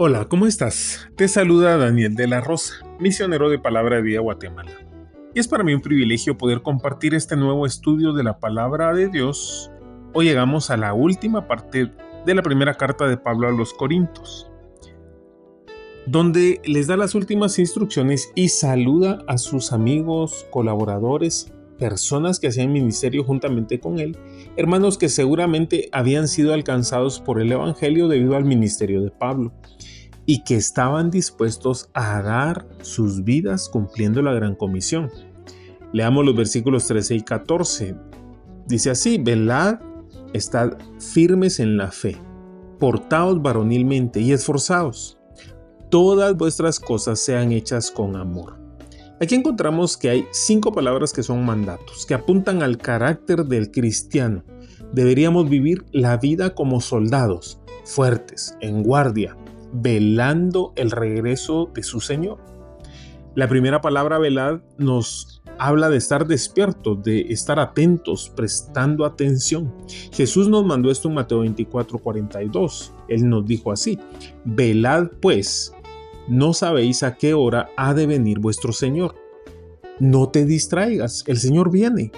Hola, 0.00 0.26
¿cómo 0.26 0.46
estás? 0.46 1.08
Te 1.16 1.26
saluda 1.26 1.76
Daniel 1.76 2.14
de 2.14 2.28
la 2.28 2.40
Rosa, 2.40 2.86
misionero 3.00 3.50
de 3.50 3.58
Palabra 3.58 3.96
de 3.96 4.02
Vida 4.02 4.20
Guatemala. 4.20 4.70
Y 5.34 5.40
es 5.40 5.48
para 5.48 5.64
mí 5.64 5.74
un 5.74 5.80
privilegio 5.80 6.38
poder 6.38 6.62
compartir 6.62 7.16
este 7.16 7.34
nuevo 7.34 7.66
estudio 7.66 8.12
de 8.12 8.22
la 8.22 8.38
Palabra 8.38 8.94
de 8.94 9.08
Dios. 9.08 9.72
Hoy 10.14 10.26
llegamos 10.26 10.70
a 10.70 10.76
la 10.76 10.94
última 10.94 11.48
parte 11.48 11.90
de 12.24 12.34
la 12.36 12.42
primera 12.42 12.74
carta 12.74 13.08
de 13.08 13.16
Pablo 13.16 13.48
a 13.48 13.50
los 13.50 13.74
Corintios, 13.74 14.48
donde 16.06 16.60
les 16.64 16.86
da 16.86 16.96
las 16.96 17.16
últimas 17.16 17.58
instrucciones 17.58 18.30
y 18.36 18.50
saluda 18.50 19.24
a 19.26 19.36
sus 19.36 19.72
amigos, 19.72 20.46
colaboradores, 20.52 21.52
personas 21.78 22.40
que 22.40 22.48
hacían 22.48 22.72
ministerio 22.72 23.24
juntamente 23.24 23.80
con 23.80 23.98
él, 23.98 24.16
hermanos 24.56 24.98
que 24.98 25.08
seguramente 25.08 25.88
habían 25.92 26.28
sido 26.28 26.52
alcanzados 26.52 27.20
por 27.20 27.40
el 27.40 27.52
Evangelio 27.52 28.08
debido 28.08 28.36
al 28.36 28.44
ministerio 28.44 29.00
de 29.02 29.10
Pablo 29.10 29.52
y 30.26 30.44
que 30.44 30.56
estaban 30.56 31.10
dispuestos 31.10 31.88
a 31.94 32.20
dar 32.20 32.66
sus 32.82 33.24
vidas 33.24 33.68
cumpliendo 33.68 34.20
la 34.20 34.34
gran 34.34 34.54
comisión. 34.54 35.10
Leamos 35.92 36.26
los 36.26 36.36
versículos 36.36 36.86
13 36.86 37.14
y 37.14 37.20
14. 37.22 37.96
Dice 38.66 38.90
así, 38.90 39.16
velad, 39.16 39.80
estad 40.34 40.76
firmes 40.98 41.60
en 41.60 41.78
la 41.78 41.90
fe, 41.90 42.16
portaos 42.78 43.40
varonilmente 43.40 44.20
y 44.20 44.32
esforzaos. 44.32 45.18
Todas 45.90 46.36
vuestras 46.36 46.78
cosas 46.78 47.18
sean 47.18 47.52
hechas 47.52 47.90
con 47.90 48.14
amor. 48.14 48.57
Aquí 49.20 49.34
encontramos 49.34 49.96
que 49.96 50.10
hay 50.10 50.26
cinco 50.30 50.72
palabras 50.72 51.12
que 51.12 51.24
son 51.24 51.44
mandatos, 51.44 52.06
que 52.06 52.14
apuntan 52.14 52.62
al 52.62 52.78
carácter 52.78 53.44
del 53.46 53.72
cristiano. 53.72 54.44
Deberíamos 54.92 55.50
vivir 55.50 55.84
la 55.92 56.16
vida 56.18 56.54
como 56.54 56.80
soldados, 56.80 57.58
fuertes, 57.84 58.56
en 58.60 58.84
guardia, 58.84 59.36
velando 59.72 60.72
el 60.76 60.92
regreso 60.92 61.68
de 61.74 61.82
su 61.82 62.00
Señor. 62.00 62.38
La 63.34 63.48
primera 63.48 63.80
palabra 63.80 64.18
velad 64.18 64.60
nos 64.78 65.42
habla 65.58 65.88
de 65.88 65.96
estar 65.96 66.26
despiertos, 66.26 67.02
de 67.02 67.20
estar 67.32 67.58
atentos, 67.58 68.32
prestando 68.34 69.04
atención. 69.04 69.74
Jesús 70.12 70.48
nos 70.48 70.64
mandó 70.64 70.92
esto 70.92 71.08
en 71.08 71.14
Mateo 71.14 71.40
24, 71.40 71.98
42. 71.98 72.92
Él 73.08 73.28
nos 73.28 73.44
dijo 73.44 73.72
así, 73.72 73.98
velad 74.44 75.08
pues, 75.20 75.74
no 76.28 76.52
sabéis 76.52 77.02
a 77.02 77.16
qué 77.16 77.34
hora 77.34 77.70
ha 77.76 77.94
de 77.94 78.06
venir 78.06 78.38
vuestro 78.38 78.72
Señor. 78.72 79.14
No 79.98 80.28
te 80.28 80.44
distraigas, 80.44 81.24
el 81.26 81.38
Señor 81.38 81.70
viene. 81.70 82.12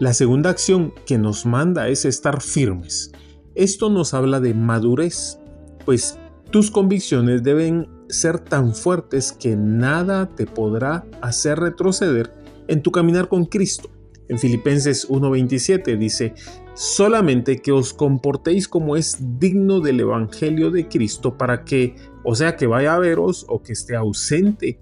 La 0.00 0.14
segunda 0.14 0.50
acción 0.50 0.94
que 1.06 1.18
nos 1.18 1.44
manda 1.44 1.88
es 1.88 2.04
estar 2.04 2.40
firmes. 2.40 3.12
Esto 3.54 3.90
nos 3.90 4.14
habla 4.14 4.40
de 4.40 4.54
madurez, 4.54 5.38
pues 5.84 6.18
tus 6.50 6.70
convicciones 6.70 7.42
deben 7.42 7.88
ser 8.08 8.38
tan 8.38 8.74
fuertes 8.74 9.32
que 9.32 9.56
nada 9.56 10.28
te 10.34 10.46
podrá 10.46 11.04
hacer 11.20 11.58
retroceder 11.58 12.32
en 12.68 12.82
tu 12.82 12.92
caminar 12.92 13.28
con 13.28 13.44
Cristo. 13.44 13.90
En 14.28 14.38
Filipenses 14.38 15.08
1:27 15.08 15.96
dice, 15.98 16.34
solamente 16.74 17.58
que 17.58 17.72
os 17.72 17.92
comportéis 17.92 18.68
como 18.68 18.96
es 18.96 19.16
digno 19.38 19.80
del 19.80 20.00
Evangelio 20.00 20.70
de 20.70 20.86
Cristo 20.86 21.36
para 21.36 21.64
que, 21.64 21.96
o 22.30 22.34
sea, 22.34 22.56
que 22.56 22.66
vaya 22.66 22.92
a 22.94 22.98
veros 22.98 23.46
o 23.48 23.62
que 23.62 23.72
esté 23.72 23.96
ausente, 23.96 24.78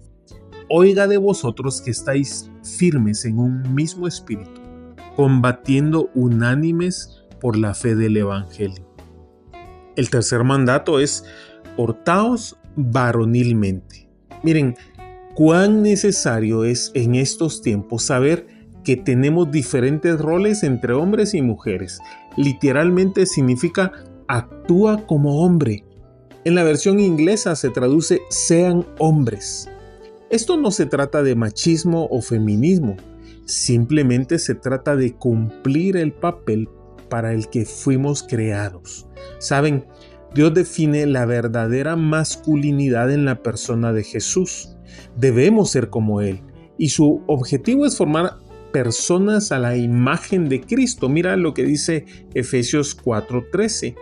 oiga 0.68 1.06
de 1.06 1.16
vosotros 1.16 1.80
que 1.80 1.92
estáis 1.92 2.50
firmes 2.64 3.24
en 3.24 3.38
un 3.38 3.72
mismo 3.72 4.08
espíritu, 4.08 4.60
combatiendo 5.14 6.10
unánimes 6.16 7.24
por 7.40 7.56
la 7.56 7.72
fe 7.74 7.94
del 7.94 8.16
Evangelio. 8.16 8.84
El 9.94 10.10
tercer 10.10 10.42
mandato 10.42 10.98
es 10.98 11.24
portaos 11.76 12.58
varonilmente. 12.74 14.08
Miren, 14.42 14.74
cuán 15.36 15.82
necesario 15.82 16.64
es 16.64 16.90
en 16.94 17.14
estos 17.14 17.62
tiempos 17.62 18.02
saber 18.02 18.48
que 18.82 18.96
tenemos 18.96 19.52
diferentes 19.52 20.18
roles 20.20 20.64
entre 20.64 20.94
hombres 20.94 21.32
y 21.32 21.42
mujeres. 21.42 22.00
Literalmente 22.36 23.24
significa 23.24 23.92
actúa 24.26 25.06
como 25.06 25.44
hombre. 25.44 25.84
En 26.46 26.54
la 26.54 26.62
versión 26.62 27.00
inglesa 27.00 27.56
se 27.56 27.70
traduce 27.70 28.22
sean 28.28 28.86
hombres. 29.00 29.68
Esto 30.30 30.56
no 30.56 30.70
se 30.70 30.86
trata 30.86 31.24
de 31.24 31.34
machismo 31.34 32.06
o 32.08 32.22
feminismo, 32.22 32.96
simplemente 33.46 34.38
se 34.38 34.54
trata 34.54 34.94
de 34.94 35.12
cumplir 35.12 35.96
el 35.96 36.12
papel 36.12 36.68
para 37.08 37.32
el 37.32 37.48
que 37.48 37.64
fuimos 37.64 38.22
creados. 38.22 39.08
Saben, 39.40 39.86
Dios 40.36 40.54
define 40.54 41.04
la 41.06 41.26
verdadera 41.26 41.96
masculinidad 41.96 43.10
en 43.10 43.24
la 43.24 43.42
persona 43.42 43.92
de 43.92 44.04
Jesús. 44.04 44.76
Debemos 45.16 45.72
ser 45.72 45.90
como 45.90 46.20
Él. 46.20 46.42
Y 46.78 46.90
su 46.90 47.24
objetivo 47.26 47.86
es 47.86 47.96
formar 47.96 48.36
personas 48.72 49.50
a 49.50 49.58
la 49.58 49.76
imagen 49.76 50.48
de 50.48 50.60
Cristo. 50.60 51.08
Mira 51.08 51.36
lo 51.36 51.54
que 51.54 51.64
dice 51.64 52.04
Efesios 52.34 52.96
4:13. 52.96 53.96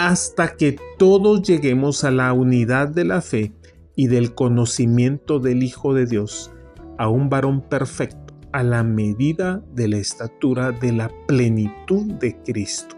Hasta 0.00 0.54
que 0.54 0.76
todos 0.96 1.42
lleguemos 1.42 2.04
a 2.04 2.12
la 2.12 2.32
unidad 2.32 2.86
de 2.86 3.04
la 3.04 3.20
fe 3.20 3.52
y 3.96 4.06
del 4.06 4.32
conocimiento 4.32 5.40
del 5.40 5.64
Hijo 5.64 5.92
de 5.92 6.06
Dios, 6.06 6.52
a 6.98 7.08
un 7.08 7.28
varón 7.28 7.62
perfecto, 7.62 8.32
a 8.52 8.62
la 8.62 8.84
medida 8.84 9.60
de 9.72 9.88
la 9.88 9.96
estatura 9.96 10.70
de 10.70 10.92
la 10.92 11.10
plenitud 11.26 12.12
de 12.12 12.40
Cristo. 12.44 12.94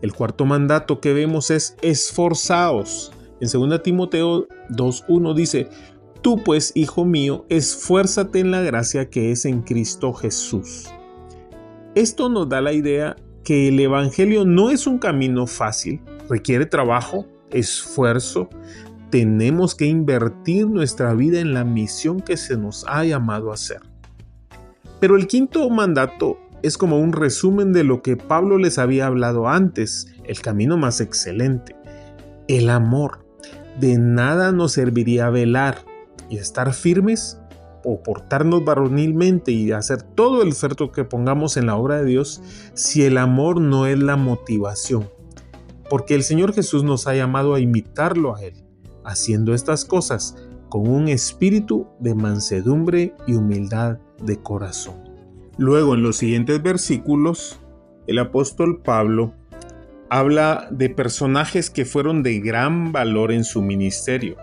El 0.00 0.14
cuarto 0.14 0.46
mandato 0.46 1.02
que 1.02 1.12
vemos 1.12 1.50
es 1.50 1.76
esforzaos. 1.82 3.12
En 3.38 3.50
2 3.52 3.82
Timoteo 3.82 4.48
2.1 4.70 5.34
dice, 5.34 5.68
Tú 6.22 6.42
pues, 6.42 6.72
hijo 6.74 7.04
mío, 7.04 7.44
esfuérzate 7.50 8.38
en 8.38 8.52
la 8.52 8.62
gracia 8.62 9.10
que 9.10 9.32
es 9.32 9.44
en 9.44 9.60
Cristo 9.60 10.14
Jesús. 10.14 10.88
Esto 11.94 12.30
nos 12.30 12.48
da 12.48 12.62
la 12.62 12.72
idea 12.72 13.16
que 13.44 13.68
el 13.68 13.80
Evangelio 13.80 14.44
no 14.44 14.70
es 14.70 14.86
un 14.86 14.98
camino 14.98 15.46
fácil, 15.46 16.00
requiere 16.28 16.66
trabajo, 16.66 17.26
esfuerzo, 17.50 18.48
tenemos 19.10 19.74
que 19.74 19.86
invertir 19.86 20.68
nuestra 20.68 21.14
vida 21.14 21.40
en 21.40 21.52
la 21.52 21.64
misión 21.64 22.20
que 22.20 22.36
se 22.36 22.56
nos 22.56 22.84
ha 22.88 23.04
llamado 23.04 23.50
a 23.50 23.54
hacer. 23.54 23.80
Pero 25.00 25.16
el 25.16 25.26
quinto 25.26 25.68
mandato 25.70 26.38
es 26.62 26.78
como 26.78 26.98
un 26.98 27.12
resumen 27.12 27.72
de 27.72 27.84
lo 27.84 28.02
que 28.02 28.16
Pablo 28.16 28.58
les 28.58 28.78
había 28.78 29.06
hablado 29.06 29.48
antes, 29.48 30.14
el 30.24 30.40
camino 30.40 30.76
más 30.76 31.00
excelente, 31.00 31.74
el 32.48 32.70
amor. 32.70 33.26
De 33.80 33.98
nada 33.98 34.52
nos 34.52 34.72
serviría 34.72 35.30
velar 35.30 35.78
y 36.28 36.36
estar 36.36 36.72
firmes 36.74 37.39
o 37.84 38.02
portarnos 38.02 38.64
varonilmente 38.64 39.52
y 39.52 39.72
hacer 39.72 40.02
todo 40.02 40.42
el 40.42 40.48
esfuerzo 40.48 40.92
que 40.92 41.04
pongamos 41.04 41.56
en 41.56 41.66
la 41.66 41.76
obra 41.76 41.98
de 41.98 42.06
Dios 42.06 42.42
si 42.74 43.04
el 43.04 43.18
amor 43.18 43.60
no 43.60 43.86
es 43.86 43.98
la 43.98 44.16
motivación. 44.16 45.08
Porque 45.88 46.14
el 46.14 46.22
Señor 46.22 46.52
Jesús 46.52 46.84
nos 46.84 47.06
ha 47.06 47.14
llamado 47.14 47.54
a 47.54 47.60
imitarlo 47.60 48.36
a 48.36 48.42
Él, 48.42 48.54
haciendo 49.04 49.54
estas 49.54 49.84
cosas 49.84 50.36
con 50.68 50.88
un 50.88 51.08
espíritu 51.08 51.88
de 51.98 52.14
mansedumbre 52.14 53.14
y 53.26 53.34
humildad 53.34 53.98
de 54.22 54.40
corazón. 54.40 54.94
Luego, 55.58 55.94
en 55.94 56.02
los 56.02 56.16
siguientes 56.16 56.62
versículos, 56.62 57.58
el 58.06 58.18
apóstol 58.18 58.80
Pablo 58.82 59.34
habla 60.08 60.68
de 60.70 60.90
personajes 60.90 61.70
que 61.70 61.84
fueron 61.84 62.22
de 62.22 62.40
gran 62.40 62.92
valor 62.92 63.30
en 63.30 63.44
su 63.44 63.62
ministerio. 63.62 64.36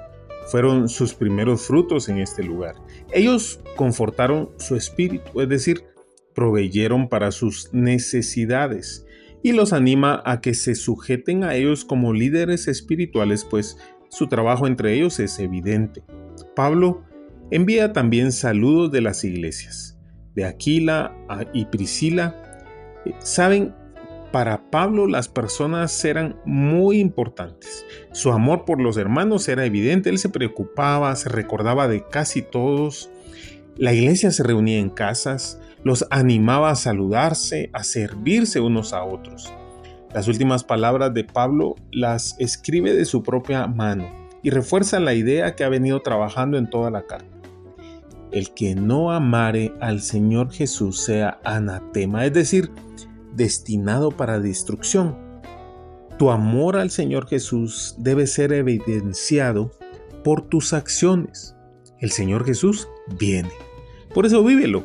Fueron 0.51 0.89
sus 0.89 1.13
primeros 1.13 1.67
frutos 1.67 2.09
en 2.09 2.19
este 2.19 2.44
lugar. 2.44 2.75
Ellos 3.11 3.59
confortaron 3.75 4.49
su 4.57 4.75
espíritu, 4.75 5.41
es 5.41 5.49
decir, 5.49 5.83
proveyeron 6.33 7.09
para 7.09 7.31
sus 7.31 7.73
necesidades 7.73 9.05
y 9.44 9.51
los 9.51 9.73
anima 9.73 10.21
a 10.25 10.41
que 10.41 10.53
se 10.53 10.75
sujeten 10.75 11.44
a 11.44 11.55
ellos 11.55 11.85
como 11.85 12.13
líderes 12.13 12.67
espirituales, 12.67 13.45
pues 13.45 13.77
su 14.09 14.27
trabajo 14.27 14.67
entre 14.67 14.94
ellos 14.94 15.19
es 15.19 15.39
evidente. 15.39 16.03
Pablo 16.55 17.03
Envía 17.49 17.94
también 17.94 18.33
saludos 18.33 18.91
de 18.91 18.99
las 18.99 19.23
iglesias, 19.23 19.97
de 20.35 20.44
Aquila 20.44 21.15
y 21.53 21.65
Priscila. 21.65 22.35
Eh, 23.05 23.13
saben, 23.19 23.73
para 24.37 24.69
Pablo 24.69 25.07
las 25.07 25.29
personas 25.29 26.05
eran 26.05 26.39
muy 26.45 26.99
importantes. 26.99 27.87
Su 28.11 28.31
amor 28.31 28.65
por 28.65 28.79
los 28.79 28.95
hermanos 28.95 29.47
era 29.47 29.65
evidente, 29.65 30.11
él 30.11 30.19
se 30.19 30.29
preocupaba, 30.29 31.15
se 31.15 31.27
recordaba 31.27 31.87
de 31.87 32.07
casi 32.07 32.43
todos. 32.43 33.09
La 33.77 33.93
iglesia 33.93 34.29
se 34.29 34.43
reunía 34.43 34.77
en 34.77 34.91
casas, 34.91 35.59
los 35.83 36.05
animaba 36.11 36.69
a 36.69 36.75
saludarse, 36.75 37.71
a 37.73 37.83
servirse 37.83 38.59
unos 38.59 38.93
a 38.93 39.03
otros. 39.03 39.51
Las 40.13 40.27
últimas 40.27 40.63
palabras 40.63 41.15
de 41.15 41.23
Pablo 41.23 41.73
las 41.91 42.35
escribe 42.37 42.93
de 42.93 43.05
su 43.05 43.23
propia 43.23 43.65
mano 43.65 44.07
y 44.43 44.51
refuerza 44.51 44.99
la 44.99 45.15
idea 45.15 45.55
que 45.55 45.63
ha 45.63 45.69
venido 45.69 46.01
trabajando 46.01 46.59
en 46.59 46.69
toda 46.69 46.91
la 46.91 47.07
carta. 47.07 47.35
El 48.31 48.53
que 48.53 48.75
no 48.75 49.11
amare 49.11 49.73
al 49.79 49.99
Señor 49.99 50.51
Jesús 50.51 50.99
sea 50.99 51.39
anatema, 51.43 52.23
es 52.23 52.33
decir, 52.33 52.69
destinado 53.33 54.12
para 54.12 54.39
destrucción. 54.39 55.18
Tu 56.18 56.31
amor 56.31 56.77
al 56.77 56.89
Señor 56.89 57.27
Jesús 57.27 57.95
debe 58.00 58.25
ser 58.25 58.51
evidenciado 58.51 59.71
por 60.24 60.41
tus 60.41 60.74
acciones. 60.74 61.56
El 62.00 62.12
Señor 62.12 62.44
Jesús 62.45 62.88
viene. 63.19 63.51
Por 64.13 64.25
eso 64.25 64.44
vívelo. 64.44 64.83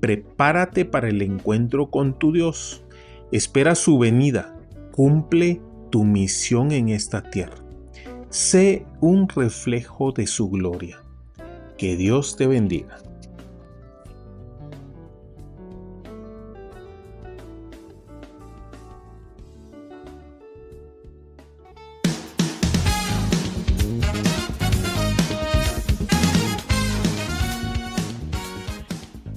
Prepárate 0.00 0.84
para 0.84 1.08
el 1.08 1.22
encuentro 1.22 1.90
con 1.90 2.18
tu 2.18 2.32
Dios. 2.32 2.84
Espera 3.30 3.74
su 3.74 3.98
venida. 3.98 4.58
Cumple 4.90 5.62
tu 5.90 6.04
misión 6.04 6.72
en 6.72 6.88
esta 6.90 7.22
tierra. 7.22 7.56
Sé 8.28 8.86
un 9.00 9.28
reflejo 9.28 10.12
de 10.12 10.26
su 10.26 10.50
gloria. 10.50 11.02
Que 11.78 11.96
Dios 11.96 12.36
te 12.36 12.46
bendiga. 12.46 12.98